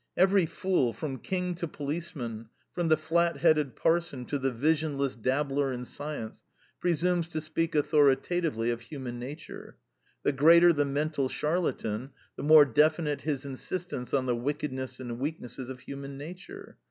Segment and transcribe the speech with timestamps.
[0.17, 5.85] Every fool, from king to policeman, from the flatheaded parson to the visionless dabbler in
[5.85, 6.43] science,
[6.79, 9.77] presumes to speak authoritatively of human nature.
[10.23, 15.69] The greater the mental charlatan, the more definite his insistence on the wickedness and weaknesses
[15.69, 16.77] of human nature.